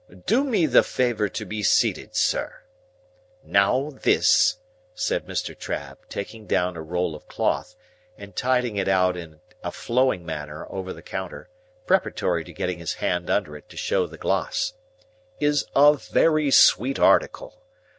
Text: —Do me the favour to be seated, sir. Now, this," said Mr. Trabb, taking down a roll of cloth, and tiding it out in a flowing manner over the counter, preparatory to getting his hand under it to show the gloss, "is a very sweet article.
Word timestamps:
—Do 0.25 0.43
me 0.43 0.65
the 0.65 0.81
favour 0.81 1.29
to 1.29 1.45
be 1.45 1.61
seated, 1.61 2.15
sir. 2.15 2.63
Now, 3.43 3.91
this," 3.91 4.57
said 4.95 5.27
Mr. 5.27 5.55
Trabb, 5.55 6.09
taking 6.09 6.47
down 6.47 6.75
a 6.75 6.81
roll 6.81 7.13
of 7.13 7.27
cloth, 7.27 7.75
and 8.17 8.35
tiding 8.35 8.77
it 8.77 8.87
out 8.87 9.15
in 9.15 9.41
a 9.63 9.71
flowing 9.71 10.25
manner 10.25 10.65
over 10.71 10.91
the 10.91 11.03
counter, 11.03 11.49
preparatory 11.85 12.43
to 12.45 12.51
getting 12.51 12.79
his 12.79 12.95
hand 12.95 13.29
under 13.29 13.55
it 13.55 13.69
to 13.69 13.77
show 13.77 14.07
the 14.07 14.17
gloss, 14.17 14.73
"is 15.39 15.67
a 15.75 15.93
very 15.93 16.49
sweet 16.49 16.97
article. 16.97 17.61